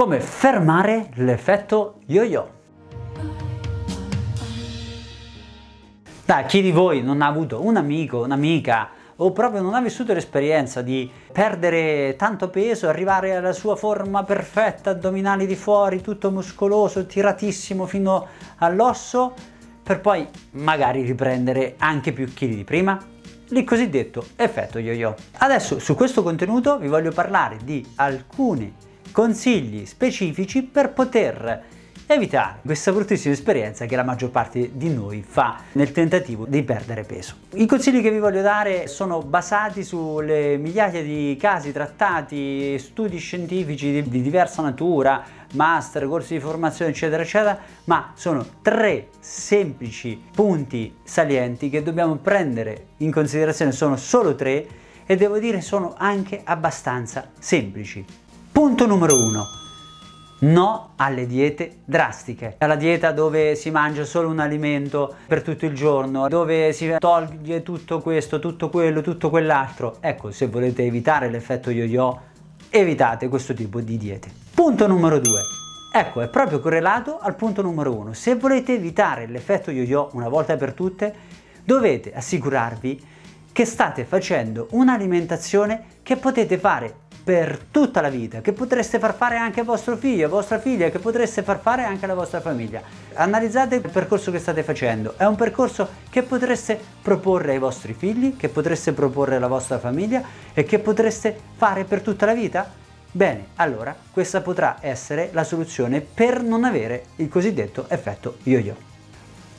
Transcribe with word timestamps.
Come 0.00 0.20
fermare 0.20 1.10
l'effetto 1.16 1.98
yo-yo. 2.06 2.48
Da 6.24 6.44
chi 6.44 6.62
di 6.62 6.70
voi 6.70 7.02
non 7.02 7.20
ha 7.20 7.26
avuto 7.26 7.62
un 7.62 7.76
amico, 7.76 8.22
un'amica 8.22 8.88
o 9.16 9.30
proprio 9.32 9.60
non 9.60 9.74
ha 9.74 9.82
vissuto 9.82 10.14
l'esperienza 10.14 10.80
di 10.80 11.10
perdere 11.30 12.16
tanto 12.16 12.48
peso, 12.48 12.88
arrivare 12.88 13.36
alla 13.36 13.52
sua 13.52 13.76
forma 13.76 14.24
perfetta, 14.24 14.88
addominali 14.88 15.44
di 15.44 15.54
fuori, 15.54 16.00
tutto 16.00 16.30
muscoloso, 16.30 17.04
tiratissimo 17.04 17.84
fino 17.84 18.26
all'osso, 18.56 19.34
per 19.82 20.00
poi 20.00 20.26
magari 20.52 21.02
riprendere 21.02 21.74
anche 21.76 22.14
più 22.14 22.32
chili 22.32 22.56
di 22.56 22.64
prima? 22.64 22.98
Il 23.50 23.64
cosiddetto 23.64 24.28
effetto 24.36 24.78
yo-yo. 24.78 25.14
Adesso 25.40 25.78
su 25.78 25.94
questo 25.94 26.22
contenuto 26.22 26.78
vi 26.78 26.88
voglio 26.88 27.12
parlare 27.12 27.58
di 27.62 27.86
alcuni 27.96 28.88
consigli 29.12 29.86
specifici 29.86 30.62
per 30.62 30.90
poter 30.92 31.78
evitare 32.14 32.58
questa 32.64 32.92
bruttissima 32.92 33.32
esperienza 33.32 33.86
che 33.86 33.94
la 33.94 34.02
maggior 34.02 34.30
parte 34.30 34.70
di 34.72 34.92
noi 34.92 35.24
fa 35.26 35.60
nel 35.72 35.92
tentativo 35.92 36.44
di 36.48 36.62
perdere 36.64 37.04
peso. 37.04 37.36
I 37.54 37.66
consigli 37.66 38.02
che 38.02 38.10
vi 38.10 38.18
voglio 38.18 38.42
dare 38.42 38.88
sono 38.88 39.20
basati 39.22 39.84
sulle 39.84 40.56
migliaia 40.56 41.02
di 41.02 41.36
casi 41.38 41.70
trattati, 41.70 42.76
studi 42.78 43.18
scientifici 43.18 43.92
di, 43.92 44.08
di 44.08 44.22
diversa 44.22 44.60
natura, 44.60 45.22
master, 45.52 46.06
corsi 46.08 46.34
di 46.34 46.40
formazione, 46.40 46.90
eccetera, 46.90 47.22
eccetera, 47.22 47.58
ma 47.84 48.12
sono 48.14 48.44
tre 48.60 49.08
semplici 49.20 50.20
punti 50.34 50.96
salienti 51.04 51.70
che 51.70 51.82
dobbiamo 51.82 52.16
prendere 52.16 52.86
in 52.98 53.12
considerazione, 53.12 53.70
sono 53.70 53.96
solo 53.96 54.34
tre 54.34 54.66
e 55.06 55.16
devo 55.16 55.38
dire 55.38 55.60
sono 55.60 55.94
anche 55.96 56.40
abbastanza 56.42 57.30
semplici. 57.38 58.04
Punto 58.60 58.84
numero 58.84 59.16
uno 59.16 59.48
No 60.40 60.90
alle 60.96 61.26
diete 61.26 61.78
drastiche, 61.82 62.56
alla 62.58 62.76
dieta 62.76 63.10
dove 63.10 63.54
si 63.54 63.70
mangia 63.70 64.04
solo 64.04 64.28
un 64.28 64.38
alimento 64.38 65.14
per 65.26 65.40
tutto 65.40 65.64
il 65.64 65.74
giorno, 65.74 66.28
dove 66.28 66.74
si 66.74 66.94
toglie 66.98 67.62
tutto 67.62 68.00
questo, 68.00 68.38
tutto 68.38 68.68
quello, 68.68 69.00
tutto 69.00 69.30
quell'altro. 69.30 69.96
Ecco, 70.00 70.30
se 70.30 70.48
volete 70.48 70.82
evitare 70.82 71.30
l'effetto 71.30 71.70
yo-yo, 71.70 72.20
evitate 72.68 73.28
questo 73.28 73.54
tipo 73.54 73.80
di 73.80 73.96
diete. 73.96 74.30
Punto 74.52 74.86
numero 74.86 75.18
due. 75.18 75.40
Ecco, 75.94 76.20
è 76.20 76.28
proprio 76.28 76.60
correlato 76.60 77.18
al 77.18 77.36
punto 77.36 77.62
numero 77.62 77.96
uno. 77.96 78.12
Se 78.12 78.34
volete 78.34 78.74
evitare 78.74 79.26
l'effetto 79.26 79.70
yo-yo 79.70 80.10
una 80.12 80.28
volta 80.28 80.58
per 80.58 80.74
tutte, 80.74 81.14
dovete 81.64 82.12
assicurarvi 82.12 83.06
che 83.52 83.64
state 83.64 84.04
facendo 84.04 84.68
un'alimentazione 84.72 85.84
che 86.02 86.16
potete 86.16 86.58
fare 86.58 87.08
per 87.30 87.60
tutta 87.70 88.00
la 88.00 88.08
vita, 88.08 88.40
che 88.40 88.52
potreste 88.52 88.98
far 88.98 89.14
fare 89.14 89.36
anche 89.36 89.60
a 89.60 89.62
vostro 89.62 89.96
figlio, 89.96 90.26
a 90.26 90.28
vostra 90.28 90.58
figlia, 90.58 90.90
che 90.90 90.98
potreste 90.98 91.44
far 91.44 91.60
fare 91.60 91.84
anche 91.84 92.04
alla 92.04 92.14
vostra 92.14 92.40
famiglia. 92.40 92.82
Analizzate 93.12 93.76
il 93.76 93.88
percorso 93.88 94.32
che 94.32 94.40
state 94.40 94.64
facendo, 94.64 95.14
è 95.16 95.24
un 95.26 95.36
percorso 95.36 95.88
che 96.10 96.24
potreste 96.24 96.76
proporre 97.00 97.52
ai 97.52 97.60
vostri 97.60 97.94
figli, 97.94 98.36
che 98.36 98.48
potreste 98.48 98.92
proporre 98.94 99.36
alla 99.36 99.46
vostra 99.46 99.78
famiglia 99.78 100.24
e 100.52 100.64
che 100.64 100.80
potreste 100.80 101.38
fare 101.54 101.84
per 101.84 102.00
tutta 102.00 102.26
la 102.26 102.34
vita? 102.34 102.68
Bene, 103.12 103.50
allora 103.54 103.94
questa 104.10 104.40
potrà 104.40 104.78
essere 104.80 105.28
la 105.30 105.44
soluzione 105.44 106.00
per 106.00 106.42
non 106.42 106.64
avere 106.64 107.04
il 107.16 107.28
cosiddetto 107.28 107.84
effetto 107.90 108.38
yo-yo. 108.42 108.74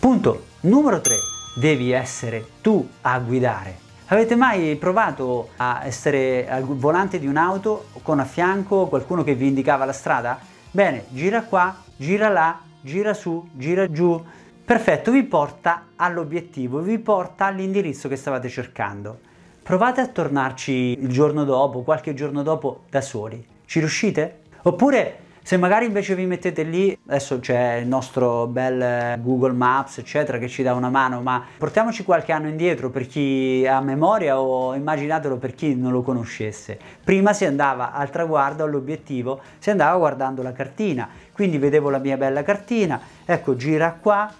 Punto 0.00 0.46
numero 0.62 1.00
3. 1.00 1.14
Devi 1.54 1.92
essere 1.92 2.44
tu 2.62 2.84
a 3.02 3.16
guidare 3.20 3.88
Avete 4.12 4.34
mai 4.34 4.74
provato 4.74 5.50
a 5.58 5.82
essere 5.84 6.50
al 6.50 6.64
volante 6.64 7.20
di 7.20 7.28
un'auto 7.28 7.90
con 8.02 8.18
a 8.18 8.24
fianco 8.24 8.86
qualcuno 8.88 9.22
che 9.22 9.36
vi 9.36 9.46
indicava 9.46 9.84
la 9.84 9.92
strada? 9.92 10.36
Bene, 10.68 11.04
gira 11.10 11.44
qua, 11.44 11.76
gira 11.94 12.28
là, 12.28 12.58
gira 12.80 13.14
su, 13.14 13.48
gira 13.52 13.88
giù. 13.88 14.20
Perfetto, 14.64 15.12
vi 15.12 15.22
porta 15.22 15.90
all'obiettivo, 15.94 16.80
vi 16.80 16.98
porta 16.98 17.44
all'indirizzo 17.46 18.08
che 18.08 18.16
stavate 18.16 18.48
cercando. 18.48 19.20
Provate 19.62 20.00
a 20.00 20.08
tornarci 20.08 20.72
il 20.72 21.08
giorno 21.08 21.44
dopo, 21.44 21.82
qualche 21.82 22.12
giorno 22.12 22.42
dopo, 22.42 22.86
da 22.90 23.00
soli. 23.00 23.46
Ci 23.64 23.78
riuscite? 23.78 24.40
Oppure 24.62 25.18
se 25.42 25.56
magari 25.56 25.86
invece 25.86 26.14
vi 26.14 26.26
mettete 26.26 26.62
lì, 26.62 26.96
adesso 27.06 27.40
c'è 27.40 27.76
il 27.76 27.86
nostro 27.86 28.46
bel 28.46 29.18
Google 29.20 29.52
Maps, 29.52 29.98
eccetera, 29.98 30.38
che 30.38 30.48
ci 30.48 30.62
dà 30.62 30.74
una 30.74 30.90
mano, 30.90 31.22
ma 31.22 31.42
portiamoci 31.58 32.04
qualche 32.04 32.32
anno 32.32 32.48
indietro 32.48 32.90
per 32.90 33.06
chi 33.06 33.66
ha 33.66 33.80
memoria 33.80 34.38
o 34.38 34.74
immaginatelo 34.74 35.36
per 35.36 35.54
chi 35.54 35.74
non 35.74 35.92
lo 35.92 36.02
conoscesse. 36.02 36.78
Prima 37.02 37.32
si 37.32 37.46
andava 37.46 37.92
al 37.92 38.10
traguardo, 38.10 38.64
all'obiettivo, 38.64 39.40
si 39.58 39.70
andava 39.70 39.96
guardando 39.96 40.42
la 40.42 40.52
cartina, 40.52 41.08
quindi 41.32 41.58
vedevo 41.58 41.90
la 41.90 41.98
mia 41.98 42.16
bella 42.16 42.42
cartina, 42.42 43.00
ecco 43.24 43.56
gira 43.56 43.96
qua, 44.00 44.32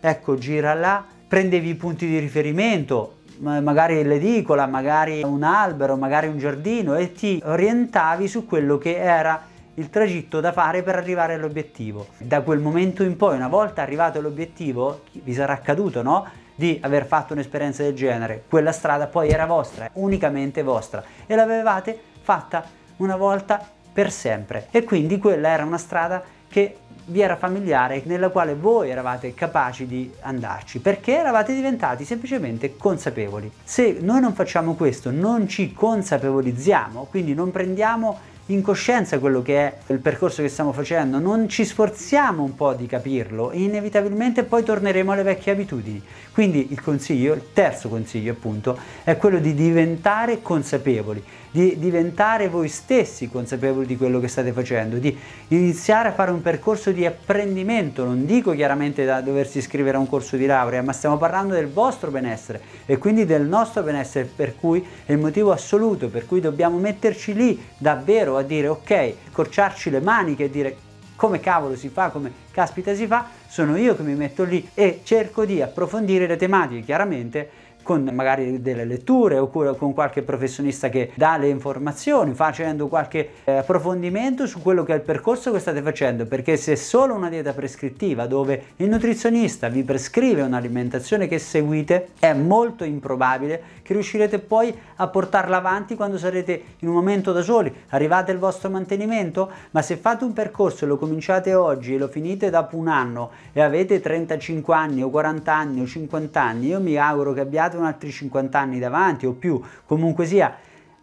ecco 0.00 0.36
gira 0.36 0.74
là, 0.74 1.04
prendevi 1.26 1.70
i 1.70 1.74
punti 1.74 2.06
di 2.06 2.18
riferimento, 2.18 3.16
magari 3.38 4.04
l'edicola, 4.04 4.66
magari 4.66 5.22
un 5.22 5.42
albero, 5.42 5.96
magari 5.96 6.28
un 6.28 6.38
giardino 6.38 6.94
e 6.94 7.12
ti 7.12 7.42
orientavi 7.42 8.28
su 8.28 8.46
quello 8.46 8.78
che 8.78 8.96
era 8.96 9.50
il 9.74 9.90
tragitto 9.90 10.40
da 10.40 10.52
fare 10.52 10.82
per 10.82 10.96
arrivare 10.96 11.34
all'obiettivo. 11.34 12.08
Da 12.18 12.42
quel 12.42 12.58
momento 12.58 13.02
in 13.02 13.16
poi, 13.16 13.36
una 13.36 13.48
volta 13.48 13.82
arrivato 13.82 14.18
all'obiettivo, 14.18 15.02
vi 15.12 15.32
sarà 15.32 15.54
accaduto, 15.54 16.02
no? 16.02 16.26
Di 16.54 16.78
aver 16.82 17.06
fatto 17.06 17.32
un'esperienza 17.32 17.82
del 17.82 17.94
genere. 17.94 18.44
Quella 18.48 18.72
strada 18.72 19.06
poi 19.06 19.30
era 19.30 19.46
vostra, 19.46 19.88
unicamente 19.94 20.62
vostra, 20.62 21.02
e 21.26 21.34
l'avevate 21.34 21.98
fatta 22.20 22.64
una 22.98 23.16
volta 23.16 23.66
per 23.92 24.10
sempre. 24.10 24.68
E 24.70 24.84
quindi 24.84 25.18
quella 25.18 25.48
era 25.48 25.64
una 25.64 25.78
strada 25.78 26.22
che 26.48 26.76
vi 27.06 27.20
era 27.20 27.36
familiare, 27.36 28.02
nella 28.04 28.28
quale 28.28 28.54
voi 28.54 28.90
eravate 28.90 29.34
capaci 29.34 29.86
di 29.86 30.12
andarci, 30.20 30.78
perché 30.78 31.18
eravate 31.18 31.54
diventati 31.54 32.04
semplicemente 32.04 32.76
consapevoli. 32.76 33.50
Se 33.64 33.98
noi 34.00 34.20
non 34.20 34.34
facciamo 34.34 34.74
questo, 34.74 35.10
non 35.10 35.48
ci 35.48 35.72
consapevolizziamo, 35.72 37.08
quindi 37.10 37.34
non 37.34 37.50
prendiamo 37.50 38.30
in 38.52 38.62
coscienza 38.62 39.18
quello 39.18 39.42
che 39.42 39.56
è 39.58 39.76
il 39.88 39.98
percorso 39.98 40.42
che 40.42 40.48
stiamo 40.48 40.72
facendo, 40.72 41.18
non 41.18 41.48
ci 41.48 41.64
sforziamo 41.64 42.42
un 42.42 42.54
po' 42.54 42.74
di 42.74 42.86
capirlo, 42.86 43.50
inevitabilmente 43.52 44.44
poi 44.44 44.62
torneremo 44.62 45.12
alle 45.12 45.22
vecchie 45.22 45.52
abitudini. 45.52 46.02
Quindi 46.32 46.68
il 46.70 46.80
consiglio, 46.80 47.34
il 47.34 47.52
terzo 47.52 47.88
consiglio 47.88 48.32
appunto, 48.32 48.78
è 49.04 49.16
quello 49.16 49.38
di 49.38 49.54
diventare 49.54 50.42
consapevoli 50.42 51.22
di 51.52 51.78
diventare 51.78 52.48
voi 52.48 52.68
stessi 52.68 53.28
consapevoli 53.28 53.84
di 53.84 53.98
quello 53.98 54.18
che 54.18 54.26
state 54.26 54.52
facendo, 54.52 54.96
di 54.96 55.16
iniziare 55.48 56.08
a 56.08 56.12
fare 56.12 56.30
un 56.30 56.40
percorso 56.40 56.92
di 56.92 57.04
apprendimento, 57.04 58.04
non 58.04 58.24
dico 58.24 58.52
chiaramente 58.52 59.04
da 59.04 59.20
doversi 59.20 59.58
iscrivere 59.58 59.98
a 59.98 60.00
un 60.00 60.08
corso 60.08 60.36
di 60.36 60.46
laurea, 60.46 60.80
ma 60.82 60.92
stiamo 60.92 61.18
parlando 61.18 61.52
del 61.52 61.68
vostro 61.68 62.10
benessere 62.10 62.60
e 62.86 62.96
quindi 62.96 63.26
del 63.26 63.42
nostro 63.42 63.82
benessere, 63.82 64.24
per 64.34 64.56
cui 64.56 64.84
è 65.04 65.12
il 65.12 65.18
motivo 65.18 65.52
assoluto 65.52 66.08
per 66.08 66.26
cui 66.26 66.40
dobbiamo 66.40 66.78
metterci 66.78 67.34
lì 67.34 67.62
davvero 67.76 68.38
a 68.38 68.41
dire 68.42 68.68
ok, 68.68 69.14
accorciarci 69.28 69.90
le 69.90 70.00
maniche 70.00 70.44
e 70.44 70.50
dire 70.50 70.76
come 71.16 71.40
cavolo 71.40 71.76
si 71.76 71.88
fa, 71.88 72.08
come 72.08 72.32
caspita 72.50 72.94
si 72.94 73.06
fa, 73.06 73.28
sono 73.46 73.76
io 73.76 73.94
che 73.94 74.02
mi 74.02 74.14
metto 74.14 74.42
lì 74.42 74.68
e 74.74 75.00
cerco 75.04 75.44
di 75.44 75.62
approfondire 75.62 76.26
le 76.26 76.36
tematiche, 76.36 76.82
chiaramente 76.82 77.50
con 77.82 78.08
magari 78.12 78.60
delle 78.62 78.84
letture 78.84 79.38
oppure 79.38 79.76
con 79.76 79.92
qualche 79.92 80.22
professionista 80.22 80.88
che 80.88 81.10
dà 81.14 81.36
le 81.36 81.48
informazioni, 81.48 82.34
facendo 82.34 82.88
qualche 82.88 83.28
eh, 83.44 83.56
approfondimento 83.58 84.46
su 84.46 84.62
quello 84.62 84.84
che 84.84 84.92
è 84.92 84.96
il 84.96 85.02
percorso 85.02 85.52
che 85.52 85.58
state 85.58 85.82
facendo, 85.82 86.26
perché 86.26 86.56
se 86.56 86.76
solo 86.76 87.14
una 87.14 87.28
dieta 87.28 87.52
prescrittiva 87.52 88.26
dove 88.26 88.64
il 88.76 88.88
nutrizionista 88.88 89.68
vi 89.68 89.82
prescrive 89.82 90.42
un'alimentazione 90.42 91.28
che 91.28 91.38
seguite, 91.38 92.08
è 92.18 92.32
molto 92.32 92.84
improbabile 92.84 93.80
che 93.82 93.92
riuscirete 93.92 94.38
poi 94.38 94.74
a 94.96 95.08
portarla 95.08 95.56
avanti 95.56 95.96
quando 95.96 96.18
sarete 96.18 96.62
in 96.78 96.88
un 96.88 96.94
momento 96.94 97.32
da 97.32 97.42
soli, 97.42 97.72
arrivate 97.88 98.30
al 98.30 98.38
vostro 98.38 98.70
mantenimento, 98.70 99.50
ma 99.70 99.82
se 99.82 99.96
fate 99.96 100.24
un 100.24 100.32
percorso 100.32 100.84
e 100.84 100.88
lo 100.88 100.96
cominciate 100.96 101.54
oggi 101.54 101.94
e 101.94 101.98
lo 101.98 102.08
finite 102.08 102.50
dopo 102.50 102.76
un 102.76 102.88
anno 102.88 103.30
e 103.52 103.60
avete 103.60 104.00
35 104.00 104.74
anni 104.74 105.02
o 105.02 105.10
40 105.10 105.54
anni 105.54 105.80
o 105.80 105.86
50 105.86 106.40
anni, 106.40 106.66
io 106.68 106.80
mi 106.80 106.96
auguro 106.96 107.32
che 107.32 107.40
abbiate 107.40 107.71
un 107.78 107.84
altri 107.84 108.10
50 108.10 108.58
anni 108.58 108.78
davanti 108.78 109.26
o 109.26 109.32
più, 109.32 109.60
comunque 109.86 110.26
sia, 110.26 110.56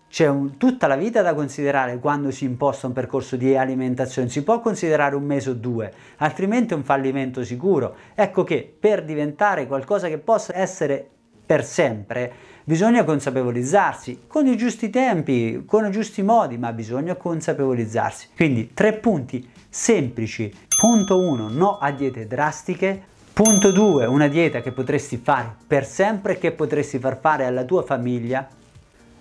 c'è 0.09 0.27
un, 0.27 0.57
tutta 0.57 0.87
la 0.87 0.95
vita 0.95 1.21
da 1.21 1.33
considerare 1.33 1.99
quando 1.99 2.31
si 2.31 2.43
imposta 2.43 2.87
un 2.87 2.93
percorso 2.93 3.35
di 3.35 3.55
alimentazione, 3.55 4.27
si 4.29 4.43
può 4.43 4.59
considerare 4.59 5.15
un 5.15 5.23
mese 5.23 5.51
o 5.51 5.53
due, 5.53 5.93
altrimenti 6.17 6.73
è 6.73 6.75
un 6.75 6.83
fallimento 6.83 7.43
sicuro. 7.43 7.95
Ecco 8.15 8.43
che 8.43 8.75
per 8.79 9.05
diventare 9.05 9.67
qualcosa 9.67 10.07
che 10.07 10.17
possa 10.17 10.57
essere 10.57 11.07
per 11.45 11.63
sempre, 11.63 12.31
bisogna 12.63 13.03
consapevolizzarsi 13.03 14.21
con 14.27 14.45
i 14.45 14.55
giusti 14.55 14.91
tempi, 14.91 15.63
con 15.65 15.85
i 15.85 15.91
giusti 15.91 16.21
modi, 16.21 16.57
ma 16.57 16.71
bisogna 16.73 17.15
consapevolizzarsi. 17.15 18.29
Quindi 18.35 18.71
tre 18.73 18.93
punti 18.93 19.49
semplici. 19.67 20.53
Punto 20.79 21.17
1, 21.17 21.49
no 21.49 21.77
a 21.77 21.91
diete 21.91 22.27
drastiche. 22.27 23.03
Punto 23.39 23.71
2, 23.71 24.05
una 24.05 24.27
dieta 24.27 24.59
che 24.59 24.73
potresti 24.73 25.15
fare 25.15 25.55
per 25.65 25.85
sempre 25.85 26.37
che 26.37 26.51
potresti 26.51 26.99
far 26.99 27.17
fare 27.21 27.45
alla 27.45 27.63
tua 27.63 27.83
famiglia. 27.83 28.45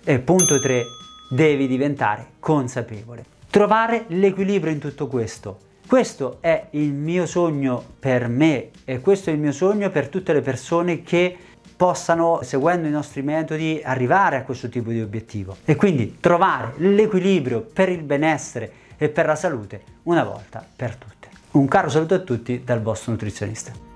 E 0.03 0.19
punto 0.19 0.59
3, 0.59 0.83
devi 1.29 1.67
diventare 1.67 2.31
consapevole. 2.37 3.23
trovare 3.49 4.03
l'equilibrio 4.07 4.73
in 4.73 4.79
tutto 4.79 5.07
questo. 5.07 5.57
Questo 5.87 6.39
è 6.41 6.67
il 6.71 6.91
mio 6.91 7.25
sogno 7.25 7.81
per 7.97 8.27
me 8.27 8.71
e 8.83 8.99
questo 8.99 9.29
è 9.29 9.33
il 9.33 9.39
mio 9.39 9.53
sogno 9.53 9.89
per 9.89 10.09
tutte 10.09 10.33
le 10.33 10.41
persone 10.41 11.01
che 11.01 11.37
possano, 11.77 12.41
seguendo 12.43 12.89
i 12.89 12.91
nostri 12.91 13.21
metodi, 13.21 13.79
arrivare 13.81 14.35
a 14.35 14.43
questo 14.43 14.67
tipo 14.67 14.89
di 14.89 14.99
obiettivo. 14.99 15.55
E 15.63 15.77
quindi 15.77 16.17
trovare 16.19 16.73
l'equilibrio 16.79 17.61
per 17.61 17.87
il 17.87 18.03
benessere 18.03 18.69
e 18.97 19.07
per 19.07 19.27
la 19.27 19.35
salute 19.35 19.81
una 20.03 20.25
volta 20.25 20.67
per 20.75 20.97
tutte. 20.97 21.29
Un 21.51 21.69
caro 21.69 21.87
saluto 21.87 22.15
a 22.15 22.19
tutti 22.19 22.63
dal 22.65 22.81
vostro 22.81 23.13
nutrizionista. 23.13 23.87